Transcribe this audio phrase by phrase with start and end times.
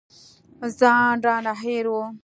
[0.79, 1.93] ځان رانه هېر و.